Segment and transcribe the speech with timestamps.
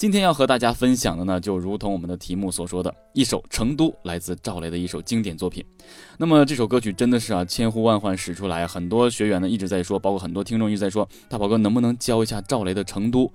[0.00, 5.62] 今天要和大家分享的呢，就如同我们的题目所说的，一首《成都》来自赵雷的一首经典作品。
[6.16, 13.26] 那么这首歌曲真的是啊，千呼万唤始出来，很多学员呢一直在说，包括很多听众一直在说，大宝哥能不能教一下赵雷的《成都》？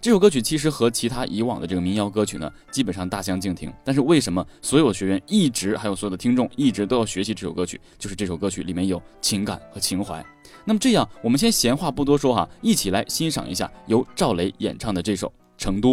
[0.00, 3.70] 这首歌曲其实和其他以往的这个民谣歌曲呢，基本上大相径庭。
[3.84, 7.78] 但是为什么所有学员一直还有所有的听众一直都要学习这首歌曲？
[7.98, 10.24] 就是这首歌曲里面有情感和情怀。
[10.64, 15.28] 那么这样，我们先闲话不多说哈，一起来欣赏一下由赵雷演唱的这首
[15.58, 15.92] 《成都》。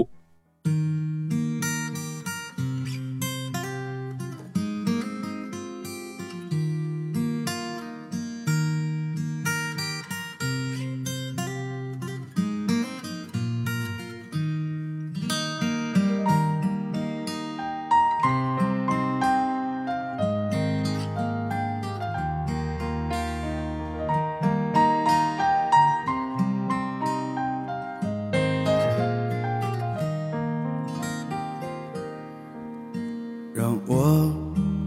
[0.65, 1.10] Música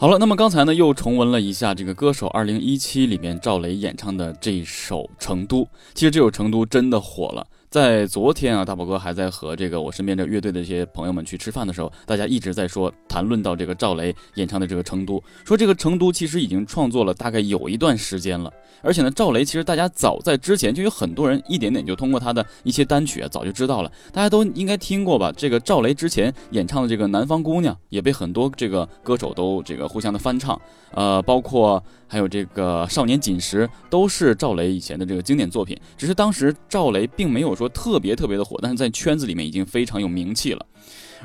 [0.00, 5.62] 好了，那么刚才呢又重温了一下这个歌手二零一七里面赵雷演唱的这首《成都》，
[5.92, 7.44] 其实这首《成都》真的火了。
[7.70, 18.50] 在昨天啊，大宝哥还在和这个我身边的乐队的这些朋友们去吃饭的时候，大家一直在说谈论到这个赵雷演唱的这个《成都》，说这个《成都》其实已经创作了大概有一段时间了，
[18.80, 25.30] 而且呢，赵雷其实大家早在之前就有很多人一点点就通过他的一些单曲啊，早就知道了，大家都应该听过吧？
[25.36, 30.58] 这个赵雷之前演唱的这个《南方姑娘》也被很多这个歌手都这个互相的翻唱，
[30.92, 40.66] 呃，包括还有这个《少年锦时》都是赵雷以前的这个经典作品，只是当时赵雷并没有说特别特别的火，但是在圈子里面已经非常有名气了。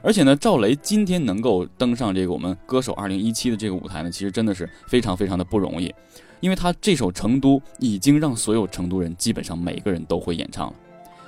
[0.01, 5.93] 而且呢，赵雷今天能够登上这个我们歌手二零一七的这个舞台呢，其实真的是非常非常的不容易，
[6.39, 10.73] 因为他这首《成都》已经让所有成都人基本上每个人都会演唱了。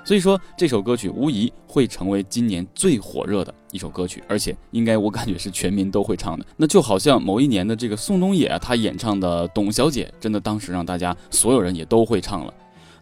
[0.03, 6.45] 所以说这首歌曲无疑会成为今年最火热的一首歌曲，而且应该我感觉是全民都会唱的。
[6.57, 12.53] 那就好像某一年的这个宋冬野啊，他演唱的《董小姐》，真的当时让大家所有人也都会唱了。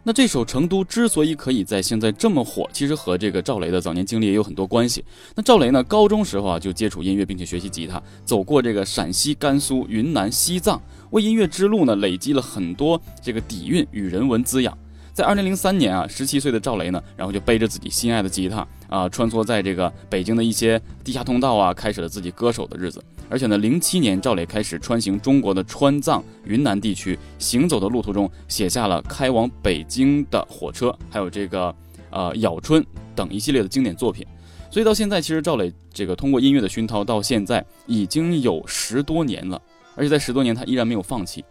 [0.06, 5.02] 那这首《成都》之所以可以在现在这么火，其实和这个赵雷的早年经历也有很多关系。
[5.34, 10.78] 那赵雷呢，高中时候啊就接触音乐，并且学习吉他，走过这个陕西、甘肃、云南、西藏，
[11.08, 14.76] 为音乐之路呢累积了很多这个底蕴与人文滋养。
[15.14, 23.02] 在二零零三年啊，十七岁的赵雷呢，然后就背着自己心爱的吉他啊，穿梭在这个北京的一些地下通道啊，开始了自己歌手的日子。
[23.28, 31.74] 而且呢，零七年赵磊开始穿行中国的川藏、云南地区，行走的路途中写下了开往北京的火车，还有这个
[32.10, 32.84] 呃咬春
[33.14, 34.26] 等一系列的经典作品。
[34.70, 39.60] 所以到现在，其实赵磊这个通过音乐的熏陶，到现在已经有十多年了，
[39.94, 41.44] 而且在十多年他依然没有放弃。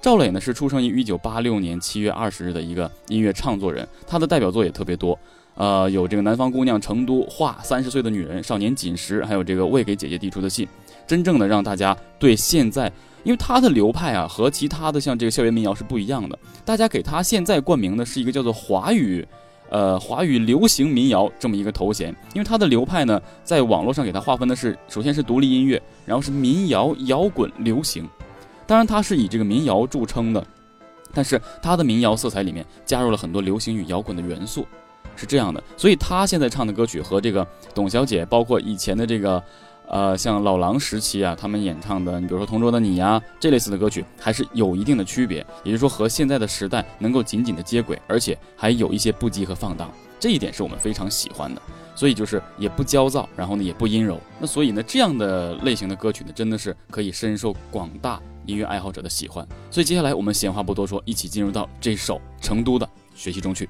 [0.00, 5.18] 赵磊呢是出生于一九八六年七月二十日的一个音乐唱作人，他的代表作也特别多，
[5.56, 10.68] 呃，有这个《南方姑娘》《成都》《画》《三十岁的女人》《少年锦时》，还有这个未给姐姐递出的信，
[11.08, 12.92] 真正的让大家对现在，
[13.24, 19.26] 因为他的流派啊和其他的像这个校园民谣是不一样的，大家给他现在冠名的是一个叫做华语，
[19.70, 28.08] 呃，华语流行民谣这么一个头衔，因为他的流派呢，在网络上给他划分的是，首先是独立音乐，然后是民谣、摇滚、流行。
[28.66, 30.46] 当然，他是以这个民谣著称的，
[31.14, 34.66] 但是他的民谣色彩里面加入了很多流行与摇滚的元素，
[35.16, 35.62] 是这样的。
[35.74, 39.42] 所以他现在唱的歌曲和这个董小姐，包括以前的这个，
[39.90, 45.38] 呃，像老狼时期啊，他们演唱的，你比如说《同桌的你》呀这类似的歌曲，还是有一定的区别。
[45.64, 49.90] 也就是说，和现在的时代能够紧紧的接轨，而且还有一些不羁和放荡，
[50.20, 51.62] 这一点是我们非常喜欢的。
[51.94, 54.20] 所以就是也不焦躁，然后呢也不阴柔。
[54.38, 58.20] 那所以呢，这样的类型的歌曲呢，真的是可以深受广大。
[58.46, 63.68] 音乐爱好者的喜欢，所以接下来我们闲话不多说，一起进入到这首《成都》的学习中去。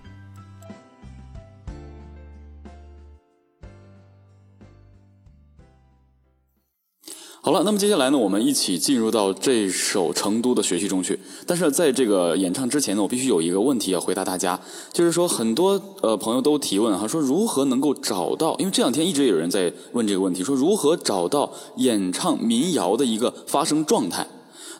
[7.64, 11.18] 那么接下来呢，我们一起进入到这首《成都》的学习中去。
[11.46, 14.58] 但是在这个演唱之前呢，我必须有一个问题要回答大家，
[14.92, 18.54] 就是说很多呃朋友都提问哈，说如何能够找到？
[18.58, 24.26] 因为这两天一直有人在问这个问题，说如何找到演唱民谣的一个发声状态。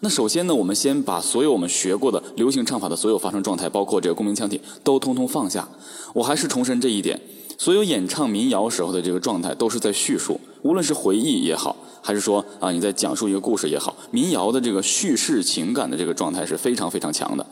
[0.01, 5.69] 那首先呢，我们先把所有我们学过的流行唱法的所有发声状态，包括这个共鸣腔体，都通通放下。
[6.15, 7.21] 我还是重申这一点：
[7.59, 17.47] 所有演唱民谣时候的这个状态，都是在叙述，无论是回忆也好，还是说啊你在讲述一个故事也好，民谣的这个叙事情感的这个状态是非常非常强的。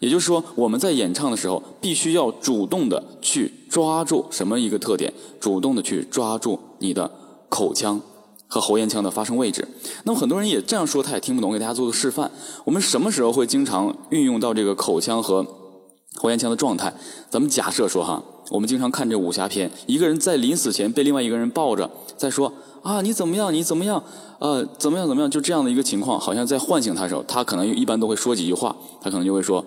[0.00, 7.10] 也就是说，我们在演唱的时候，必须要主动的去抓住什么一个特点，主动的去抓住你的
[7.48, 8.00] 口腔。
[8.48, 9.66] 和喉咽腔的发声位置，
[10.04, 11.50] 那么很多人也这样说，他也听不懂。
[11.50, 12.30] 给大家做个示范，
[12.64, 15.44] 我们什么时候会经常运用到这个口腔和
[16.14, 16.94] 喉咽腔的状态？
[17.28, 24.02] 咱们假设说哈，我们经常看这武侠片，一个人在临死前被另外一个人抱着，在说啊你怎么样，你怎么样，
[24.38, 29.64] 呃怎么样怎么样，就这样的一个情况，好像在唤醒他的时候，他可能一般都会说几句话，他可能就会说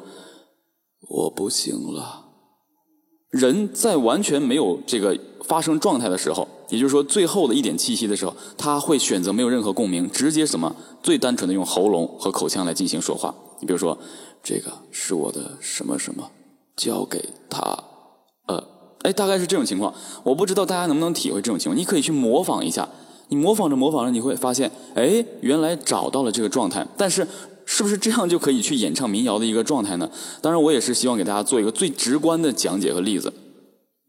[1.10, 2.26] 我不行了。
[3.30, 13.36] 人在完全没有这个发生状态的时候，也就是说最后的一点气息的时候，他会选择没有任何共鸣，直接什么最单纯的用喉咙和口腔来进行说话。
[13.60, 13.96] 你比如说，
[14.42, 16.32] 这个是我的什么什么，
[16.76, 17.84] 交给他，
[19.04, 19.94] 哎，大概是这种情况。
[20.24, 22.88] 我不知道大家能不能体会这种情况，你可以去模仿一下。
[23.32, 26.86] 你模仿着模仿着，你会发现，哎，原来找到了这个状态。
[26.98, 27.28] 但是，
[27.64, 30.10] 是不是这样就可以去演唱民谣的一个状态呢？
[30.42, 33.32] 当然，我也是希望给大家做一个最直观的讲解和例子。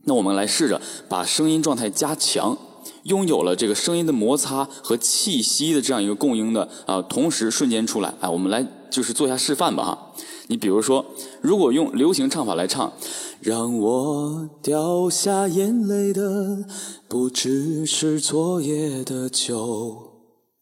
[0.06, 2.56] 那我们来试着把声音状态加强，
[3.02, 8.14] 拥有了这个声音的摩擦和气息的这样一个共应的啊，同时瞬间出来。
[8.20, 10.12] 哎，我们来就是做一下示范吧哈。
[10.50, 11.06] 你比如说，
[11.40, 12.92] 如果用流行唱法来唱，
[13.40, 16.64] 让我掉下眼泪的
[17.06, 19.96] 不只是昨夜的酒，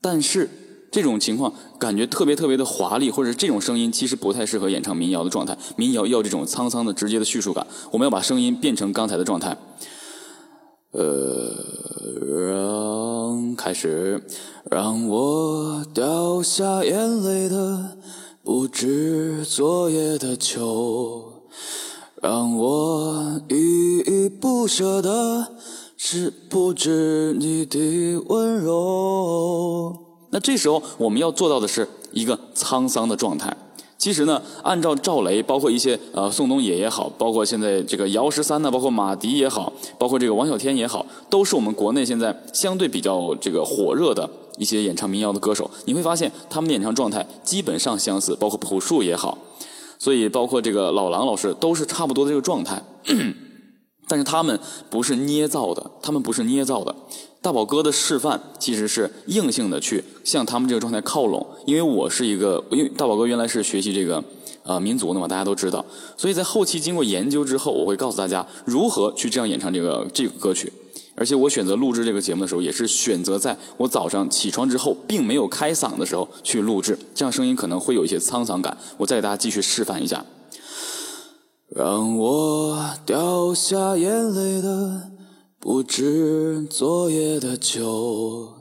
[0.03, 0.51] 但是
[0.93, 5.57] 这种情况感觉特别特别的华丽，或者这种声音其实不太适合演唱民谣的状态。
[5.77, 9.57] 民谣要这种沧桑的、直接的叙述感，我们要把声音变成刚才的状态。
[10.93, 11.55] 呃，
[12.51, 14.23] 让开始，
[14.71, 17.97] 让我掉下眼泪的。
[18.49, 21.43] 不知昨夜的酒，
[22.23, 25.49] 让我依依不舍的
[25.99, 29.95] 是不知你的温柔。
[30.31, 33.55] 那这时候我们要做到的是一个沧桑的状态。
[33.99, 44.31] 其实呢，按照赵雷，包括一些呃宋冬野也好，包括现在这个姚十三呢，包括马迪也好，包括这个王小天也好，都是我们国内现在相对比较这个火热的。
[44.59, 49.39] 一些演唱民谣的歌手，你会发现他们的演唱状态基本上相似，包括朴树也好，
[49.99, 52.83] 所以包括这个老狼老师都是差不多的这个状态。
[54.11, 56.95] 但是他们不是捏造的，他们不是捏造的。
[57.43, 61.47] 大宝哥的示范其实是硬性的去向他们这个状态靠拢。
[61.67, 64.25] 因为我是一个，因为大宝哥原来是学习这个
[64.63, 65.85] 呃民族的嘛，大家都知道，
[66.17, 70.73] 所以在后期经过研究之后，我会告诉大家如何去这样演唱这个这个歌曲。
[71.19, 78.79] 而且我选择录制这个节目的时候，也是选择在我早上起床之后，并没有开嗓的时候去录制，这样声音可能会有一些沧桑感。
[78.99, 80.25] 我再给大家继续示范一下。
[81.69, 85.11] 让我掉下眼泪的
[85.59, 88.55] 不止昨夜的酒，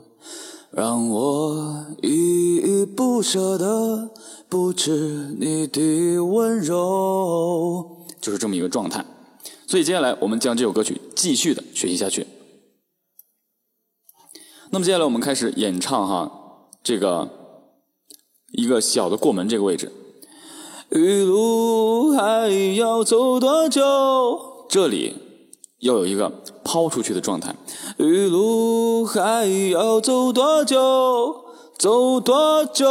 [0.72, 4.10] 让我依依不舍的
[4.48, 9.06] 不止你的温柔，就是这么一个状态。
[9.66, 12.26] 所以接下来我们将这首歌曲继续的学习下去。
[14.70, 16.30] 那么接下来我们开始演唱哈，
[16.82, 17.28] 这个
[18.52, 19.90] 一个小的过门这个位置。
[20.90, 23.82] 余路还要走多久？
[24.68, 25.14] 这里
[25.80, 26.30] 要有一个
[26.62, 27.54] 抛出去的状态。
[27.96, 31.44] 余路还要走多久？
[31.78, 32.86] 走多久？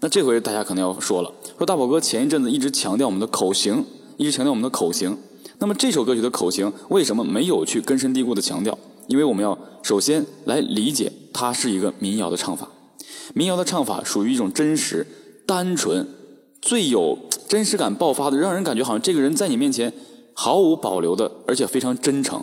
[0.00, 3.86] 那这回大家可能要说了，说大宝哥前一阵子一直强调我们的口型，
[4.18, 5.16] 一直强调我们的口型。
[5.58, 8.76] 那么这首歌曲的口型为什么没有去根深蒂固的强调？
[9.08, 12.68] 因为我们要首先来理解，它是一个民谣的唱法。
[13.34, 15.06] 民谣的唱法属于一种真实、
[15.46, 16.06] 单纯、
[16.60, 17.18] 最有
[17.48, 19.92] 真实感爆发的，让人感觉好像这个人在你面前
[20.34, 22.42] 毫无保留的，而且非常真诚，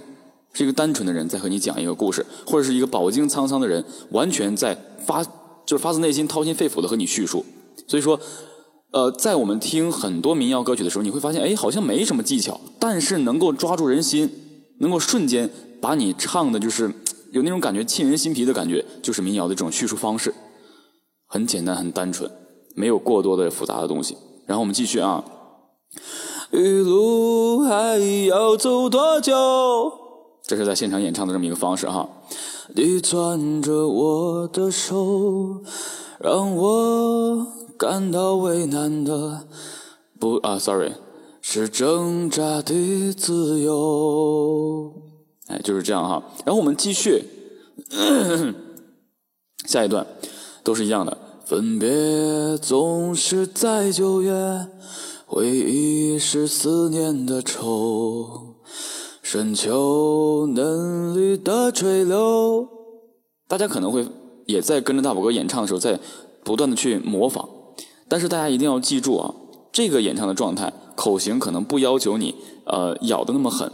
[0.54, 5.24] 是一个单纯的人在和你讲一个故事，或者是一个饱经沧桑的人，完全在发
[5.66, 7.46] 就是发自内心、掏心肺腑的和你叙述。
[7.88, 8.20] 所以说，
[8.92, 14.30] 呃，在我们听很多民谣歌曲的时候，你会发现，哎，好像没什么技巧，但是能够抓住人心，
[14.80, 15.50] 能够瞬间。
[15.82, 16.92] 把你唱的就是
[17.32, 20.34] 有那种感觉沁人心脾的感觉，就是民谣的这种叙述方式，
[21.28, 22.30] 很简单很单纯，
[22.76, 24.18] 没有过多的复杂的东西。
[24.48, 25.24] 然后我们继续啊，
[26.52, 29.34] 一路还要走多久？
[30.44, 32.10] 这是在现场演唱的这么一个方式哈。
[32.76, 35.62] 你攥着我的手，
[36.20, 39.48] 让我感到为难的
[40.20, 40.94] 不啊，sorry，
[41.42, 45.09] 是挣扎的自由。
[45.50, 46.24] 哎，就是这样哈。
[46.46, 47.26] 然后我们继续，
[49.66, 50.06] 下一段
[50.64, 51.18] 都是一样的。
[51.46, 54.68] 分别总是在九月，
[55.26, 58.58] 回忆是思念的愁，
[59.24, 62.68] 深秋嫩绿的垂柳。
[63.48, 64.08] 大家可能会
[64.46, 66.00] 也在跟着大宝哥演唱的时候，在
[66.44, 67.50] 不断的去模仿。
[68.08, 69.34] 但是大家一定要记住啊，
[69.72, 73.72] 这个演唱的状态，口型可能不要求你呃咬的那么狠。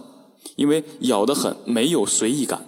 [0.55, 2.65] 因为咬得很没有随意感，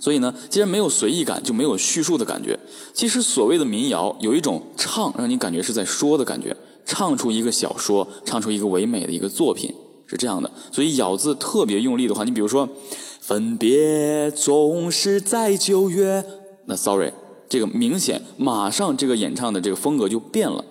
[0.00, 2.58] 所以呢，既然没有随意感，就没有叙述的感觉。
[2.92, 9.74] 其实所谓的民谣，有一种唱让你感觉是在说的感觉，唱出一个小说，唱出一个唯美的一个作品，
[10.06, 10.50] 是这样的。
[10.70, 12.68] 所以咬字特别用力的话，你比如说
[13.20, 16.24] “分别总是在九月”，
[16.68, 17.12] 那 sorry，
[17.48, 20.64] 这个明显马上这个演唱的这个风格就变了，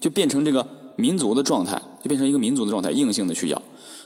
[0.00, 3.60] 就变成这个民族的状态，就变成一个民族的状态，硬性的去咬。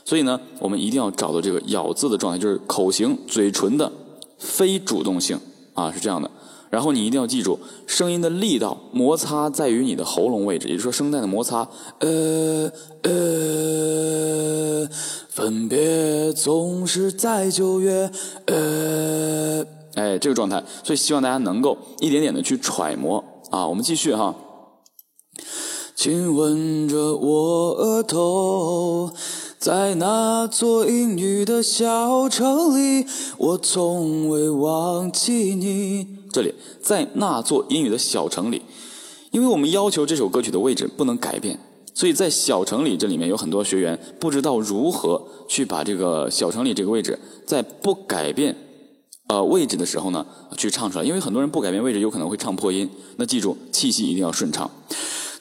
[0.07, 3.91] 所以呢，我们一定要找到这个咬字的状态，就是口型、嘴唇的
[4.37, 5.37] 非主动性
[5.73, 6.31] 啊，是这样的。
[6.69, 11.67] 然后你一定要记住，声音的力道摩擦在于你的喉咙位置，也就是说声带的摩擦。
[11.99, 12.71] 呃
[13.01, 14.87] 呃，
[15.29, 18.09] 分别总是在九月。
[18.45, 23.21] 呃，哎，这个状态，所以希望大家能够一点点的去揣摩
[23.51, 23.67] 啊。
[23.67, 24.33] 我们继续哈。
[25.97, 29.11] 亲吻着我额头，
[29.59, 33.05] 在那座阴雨的小城里，
[33.37, 36.07] 我从未忘记你。
[36.31, 38.61] 这里，在那座阴雨的小城里，
[39.31, 41.59] 因为我们要求这首歌曲的位置不能改变，
[41.95, 48.55] 所以在小城里这里面有很多学员不知道如何去把这个小城里这个位置在不改变
[49.27, 50.23] 呃位置的时候呢
[50.55, 52.87] 去唱出来，因为很多人不改变位置有可能会唱破音。
[53.15, 54.69] 那记住，气息一定要顺畅。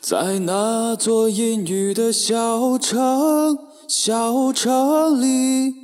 [0.00, 3.58] 在那座阴雨的小城，
[3.88, 5.74] 小城里，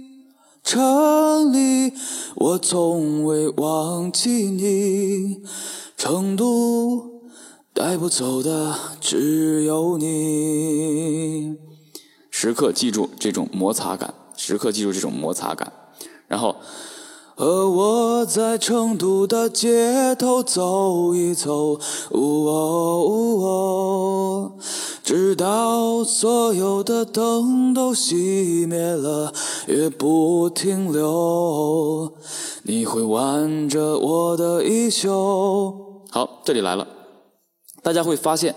[0.65, 1.93] 城里，
[2.35, 5.43] 我从未忘记你。
[5.97, 7.23] 成都
[7.73, 11.57] 带不走的只有你。
[12.29, 15.73] 时刻记住这种摩擦感，时刻记住这种摩擦感，
[16.27, 16.57] 然后。
[17.35, 21.81] 和我在成都的街头走一走，
[25.03, 29.33] 直到所有的灯都熄灭了，
[29.67, 32.13] 也不停留。
[32.65, 36.03] 你会挽着我的衣袖。
[36.11, 36.87] 好，这里来了，
[37.83, 38.55] 大家会发现，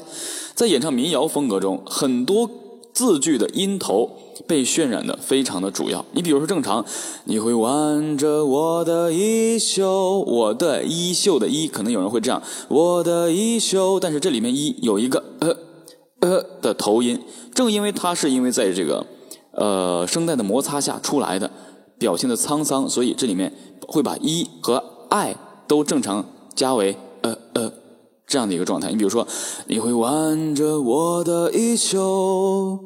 [0.54, 2.50] 在演唱民谣风格中，很多
[2.94, 4.12] 字句的音头。
[4.48, 6.06] 被渲染的非常的主要。
[6.14, 6.86] 你比如说正常，
[7.26, 14.00] 你会挽着我的衣袖，我的衣袖的衣，可能有人会这样，我的衣袖。
[14.00, 15.56] 但是这里面衣有一个呃
[16.22, 17.22] 呃的头音，
[17.54, 19.06] 正因为它是因为在这个
[19.52, 21.50] 呃声带的摩擦下出来的，
[21.98, 23.54] 表现的沧桑，所以这里面
[23.88, 25.36] 会把一和爱
[25.68, 27.72] 都正常加为呃呃
[28.28, 28.90] 这样的一个状态。
[28.90, 29.28] 你比如说，
[29.68, 32.80] 你会挽着我的衣袖。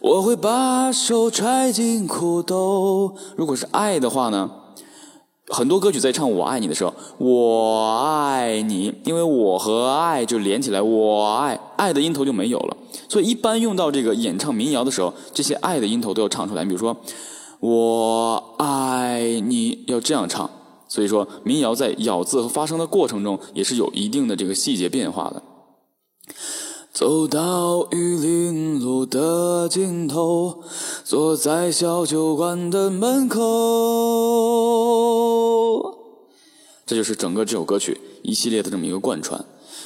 [0.00, 3.14] 我会把手揣进裤兜。
[3.36, 4.50] 如果是爱的话呢？
[5.52, 12.76] 很多歌曲在唱“我爱你”的时候，“我爱你”，因为我和爱就连起来，“我爱爱”的音头就没有了。
[13.08, 16.62] 所以一般用到这个演唱民谣的时候，这些爱的音头都要唱出来。
[16.62, 16.96] 你比如说
[17.58, 20.48] “我爱你”，要这样唱。
[20.90, 25.42] 所以说民谣在咬字和发声的过程中，也是有一定的这个细节变化的。
[26.92, 30.64] 走到玉林路的尽头，
[31.04, 33.38] 坐在小酒馆的门口。
[36.84, 39.44] 这就是整个这首歌曲一系列的这么一个贯穿。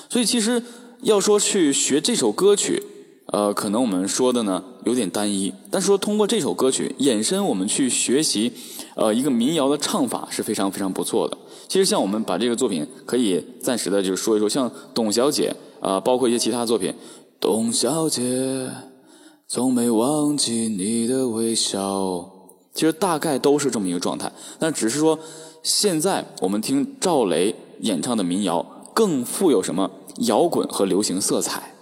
[0.08, 0.62] 所以其实
[1.02, 2.82] 要说去学这首歌曲，
[3.26, 5.52] 呃，可能我们说的呢有点单一。
[5.70, 8.54] 但是说通过这首歌曲延伸，我们去学习，
[8.94, 11.36] 呃，一个民谣的唱法是非常非常不错的。
[11.68, 15.54] 其实像我们把这个作品可以暂时的就说一说，像董小姐。
[15.80, 16.94] 啊，包括一些其他作品，
[17.38, 18.70] 董小姐
[19.46, 22.30] 从没忘记你的微笑，
[22.72, 24.32] 其实大概都是这么一个状态。
[24.58, 25.18] 但只是说，
[25.62, 31.74] 现在我们听赵雷演唱的民谣更富有什么摇滚和流行色彩，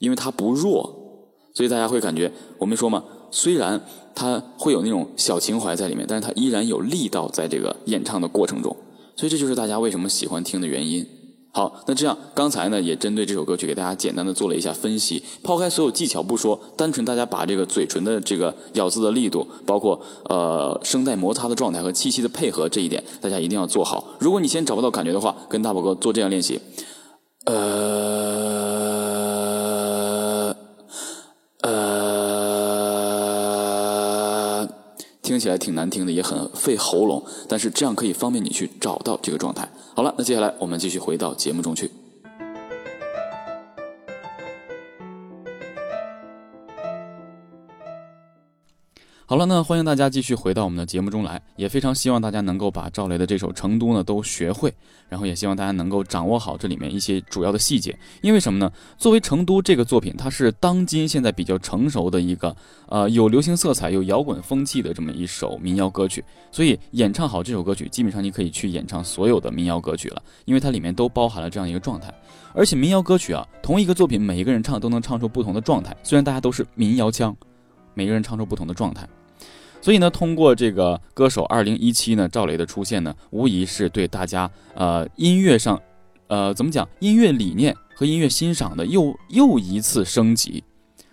[0.00, 3.80] 因为它不弱，所以大家会感觉我没说嘛，虽然
[4.18, 8.76] 他会有那种小情怀在里面，但是他依然有力道在这个演唱的过程中，
[9.14, 11.06] 所以这就是大家为什么喜欢听的原因。
[11.52, 24.04] 好，那这样刚才呢也针对这首歌曲给大家简单的做了一下分析，抛开所有技巧不说，单纯大家把这个嘴唇的这个咬字的力度，包括呃声带摩擦的状态和气息的配合这一点，大家一定要做好。
[24.18, 26.60] 如果你先找不到感觉的话，跟大宝哥做这样练习，
[27.46, 27.54] 呃
[31.62, 32.07] 呃，
[35.28, 39.68] 听起来挺难听的，也很费喉咙，但是这样可以方便你去找到这个状态。
[39.94, 41.90] 好了，那接下来我们继续回到节目中去。
[49.38, 54.74] 好了，那欢迎大家继续回到我们的节目中来，也非常希望大家能够把赵雷的这首《成都》呢都学会，
[55.08, 57.96] 然后也希望大家能够掌握好这里面一些主要的细节。
[58.20, 58.68] 因为什么呢？
[58.96, 62.56] 作为《成都》这个作品，它是当今现在比较成熟的一个
[62.88, 72.12] 呃有流行色彩、有摇滚风气的这么一首民谣歌曲，所以演唱好这首歌曲，基本上你可以去演唱所有的民谣歌曲了，因为它里面都包含了这样一个状态。
[72.54, 77.36] 而且民谣歌曲啊，同一个作品，每一个人唱都能唱出不同的状态，虽然大家都是民谣腔，
[77.94, 79.08] 每个人唱出不同的状态。
[79.80, 85.80] 所以呢，通过这个歌手二零一七呢，赵雷的出现呢，无疑是对大家呃音乐上，
[86.26, 90.62] 呃怎么讲，音乐理念和音乐欣赏的又又一次升级。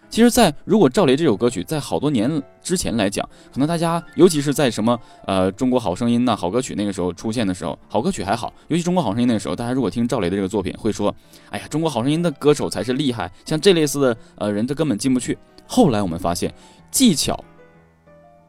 [0.07, 11.13] 其实，在如果赵雷这首歌曲在好多年之前来讲，可能大家尤其是在什么呃《中国好声音》呐、好歌曲那个时候出现的时候，好歌曲还好，尤其《中国好声音》那个时候，大家如果听赵雷的这个作品，会说，
[11.49, 15.37] 哎呀，《中国好声音》的歌手才是厉害，像这类似的呃人，他根本进不去。
[15.67, 16.53] 后来我们发现，
[16.91, 17.43] 技巧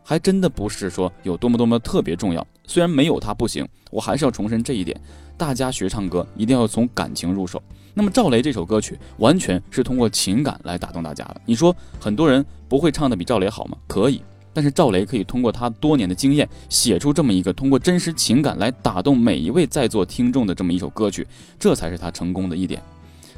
[0.09, 4.97] 还真的不是说有多么多么特别重要，虽然没有它不行，我还是要重申这一点，
[5.37, 7.61] 大家学唱歌一定要从感情入手。
[7.93, 11.41] 那么赵雷这首歌曲完全是通过情感来打动大家的。
[11.45, 13.77] 你说很多人不会唱的比赵雷好吗？
[13.89, 21.27] 可以，但是赵雷可以通过他多年的经验写出这么一个通过真实情感来打动每一位在座听众的这么一首歌曲，
[21.59, 22.81] 这才是他成功的一点。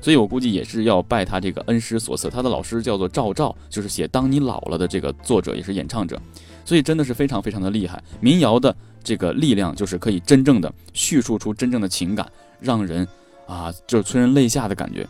[0.02, 6.20] 所以我估计也是要拜他这个恩师所赐，他的老师叫做赵照，就是写《当你老了》的这个作者，也是演唱者，
[6.68, 8.02] 所以真的是非常非常的厉害。
[8.20, 13.08] 民谣的这个力量就是可以真正的叙述出真正的情感，让人。
[13.46, 15.08] 啊，就是催人泪下的感觉，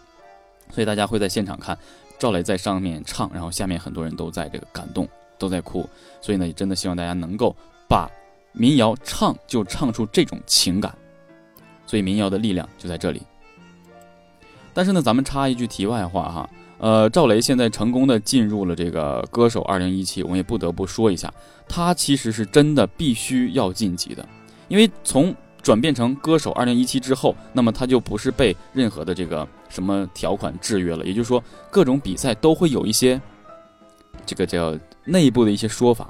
[0.73, 1.77] 所以大家会在现场看
[2.21, 5.85] 赵雷在上面唱，然后下面很多人都在这个感动，都在哭。
[6.21, 7.53] 所以呢，也真的希望大家能够
[7.89, 8.09] 把
[8.53, 10.97] 民谣唱就唱出这种情感。
[11.85, 13.21] 所以民谣的力量就在这里。
[14.73, 21.33] 但是呢，咱们插一句题外话哈，呃，赵雷现在成功的进入了这个歌手二零一七，我们也不得不说一下，
[21.69, 24.27] 他其实是真的必须要晋级的，
[24.69, 25.35] 因为从。
[25.61, 31.05] 转变成歌手二零一七之后，那么他就不是被任何的这个什么条款制约了。
[31.05, 33.21] 也就是说，各种比赛都会有一些
[34.25, 36.09] 这个叫内部的一些说法。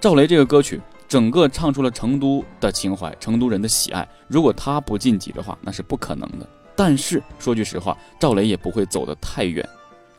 [0.00, 4.08] 赵雷这个歌曲，整个唱出了成都的情怀，成都人的喜爱。
[4.26, 6.48] 如果他不晋级的话，那是不可能的。
[6.74, 9.64] 但是说句实话，赵雷也不会走得太远。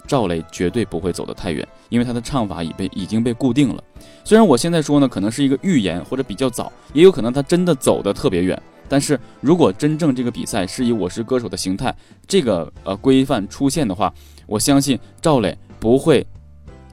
[0.08, 3.84] 赵雷绝对不会走得太远，因为他的唱法已被已经被固定了。
[4.24, 8.60] 虽然我现在说呢，可能是一个预言或者比较早，也有可能他真的走得特别远。
[8.90, 11.94] 但是如果真正这个比赛是以《我是歌手》的形态，
[12.26, 14.14] 这个呃规范出现的话，
[14.46, 16.26] 我相信赵磊不会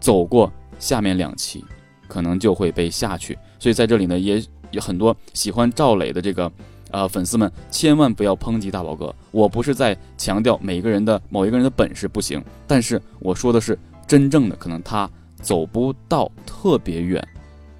[0.01, 1.65] 走过下面两期，
[2.09, 3.39] 可能就会被下去。
[3.61, 6.51] 所以在这里呢，也有很多喜欢赵磊的这个
[6.95, 9.15] 啊粉丝们，千万不要抨击大宝哥。
[9.31, 15.11] 我不是在强调每个人的某一个人的本事不行，但是我说的是真正的可能他
[15.43, 17.27] 走不到特别远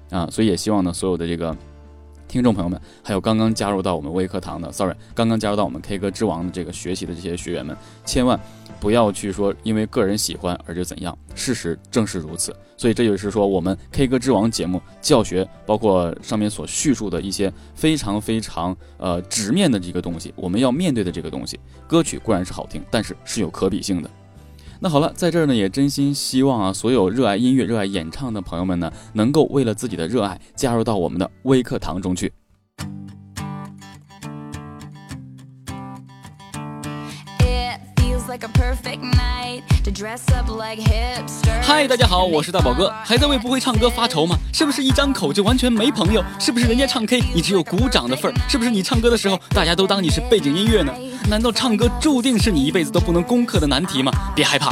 [0.09, 0.27] 啊。
[0.29, 1.55] 所以也希望呢，所有的这个。
[2.35, 8.37] 听众朋友们，还有刚刚加入到我们微课堂的，sorry，刚刚加入到我们 K 歌之王的这个学习的这些学员们，千万
[8.77, 12.53] 不要去说因为个人喜欢而就怎样，事实正是如此。
[12.75, 24.09] 所以这就是说，我们 K 歌之王节目教学，包括上面所叙述的一些非常非常呃直面的这个东西，我们要面对的这个东西，歌曲固然是好听，但是是有可比性的。
[24.81, 32.31] 那好了，在这儿呢，也真心希望啊，所有热爱音乐、热爱演唱的朋友们呢，能够为了自己的热爱，加入到我们的微课堂中去。
[41.61, 44.37] 嗨，大家好，我是大宝哥，还在为不会唱歌发愁吗？
[44.53, 46.21] 是不是一张口就完全没朋友？
[46.37, 48.35] 是不是人家唱 K 你只有鼓掌的份儿？
[48.49, 50.93] 是不是你唱歌的时候大家都当你是背景音乐呢？
[51.27, 54.11] 难道唱歌注定是你一辈子都不能攻克的难题吗？
[54.35, 54.71] 别害怕，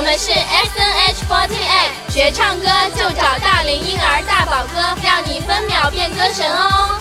[0.00, 6.98] 我们是 S N H forty eight，学唱歌就找大龄婴儿大宝哥，让你分秒变歌神哦。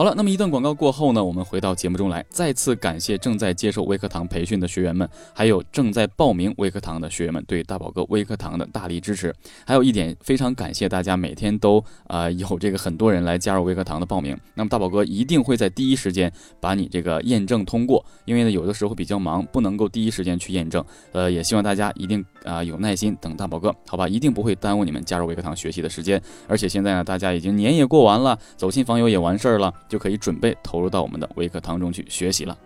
[0.00, 9.30] 好了，那么一段广告过后呢，我们回到节目中来，再次感谢正在接受微课堂培训的学员们，还有正在报名微课堂的学员们对大宝哥微课堂的大力支持。
[9.66, 14.34] 还有一点，非常感谢大家每天都啊有这个很多人来加入微课堂的报名。
[14.54, 20.82] 那么大宝哥一定会在第一时间把你这个验证通过，因为呢有的时候比较忙，不能够第一时间去验证。
[21.12, 26.18] 呃，也希望大家一定啊有耐心等大宝哥，好吧，一定不会耽误你们加入微课堂学习的时间。
[26.48, 29.70] 而且现在呢，大家已经年也过完了，走亲访友也完事儿了。
[29.90, 32.56] 就可以准备投入到我们的微课堂中去学习了。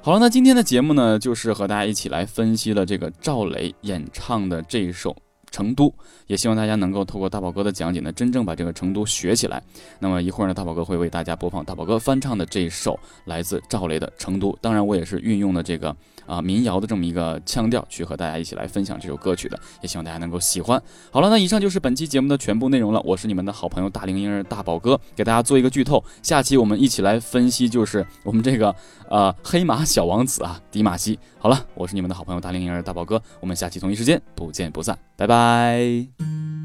[0.00, 5.14] 好了，那今天的节目呢，就是和大家一起来分析了这个赵雷演唱的这一首
[5.50, 5.92] 成都，
[6.26, 9.62] 也希望大家能够透过大宝哥的讲解呢，真正把这个成都学起来。
[9.98, 15.94] 那么一会儿呢，大宝哥会为大家播放大宝哥翻唱的这一首来自赵雷的《成都》，当然我也是运用了这个
[16.30, 20.80] 啊民谣的这么一个腔调去和大家一起来分享这首歌曲的，也希望大家能够喜欢。
[21.10, 28.74] 好了，那以上就是本期节目的全部内容了，我是你们的好朋友大龄婴儿大宝哥，给大家做一个剧透，下期我们一起来分析就是我们这个
[29.08, 31.18] 呃黑马小王子啊迪玛希。
[31.38, 36.59] 好了，我是你们的好朋友大龄婴儿大宝哥，我们下期同一时间不见不散，拜拜。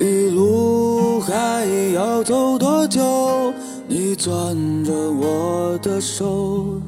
[0.00, 3.52] 一路还要走多久？
[3.86, 6.80] 你攥着我的手，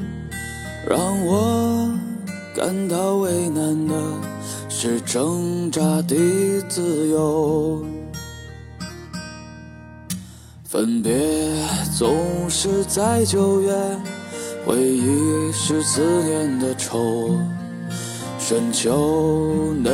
[0.89, 1.91] 让我
[2.55, 3.95] 感到为难的。
[4.79, 6.15] 是挣扎的
[6.69, 7.83] 自由，
[10.65, 11.57] 分别
[11.99, 12.15] 总
[12.51, 13.75] 是在九月，
[14.67, 17.31] 回忆是思念的愁。
[18.49, 19.93] 深秋嫩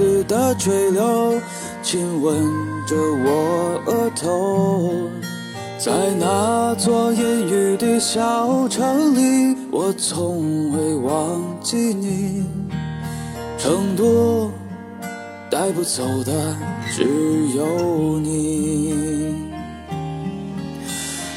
[0.00, 1.40] 绿的垂柳，
[1.80, 2.34] 亲吻
[2.88, 4.90] 着我额头，
[5.78, 12.44] 在那座阴雨的小城里，我从未忘记你。
[13.58, 14.50] 成都
[15.48, 16.56] 带不走的
[16.90, 17.04] 只
[17.56, 19.43] 有你，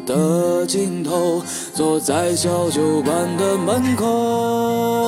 [0.00, 1.42] 的尽头，
[1.74, 5.07] 坐在小酒馆的门口。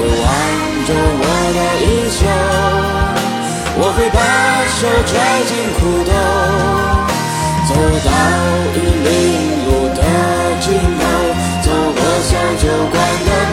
[0.00, 0.24] 会挽
[0.86, 1.24] 着我
[1.56, 2.24] 的衣袖，
[3.76, 4.18] 我会把
[4.80, 5.12] 手揣
[5.44, 6.10] 进裤兜。
[7.68, 7.70] 走
[8.06, 8.08] 到
[8.74, 9.08] 玉林
[9.66, 10.00] 路的
[10.60, 10.66] 尽
[10.98, 11.02] 头，
[11.62, 12.94] 走过小酒馆
[13.26, 13.49] 的。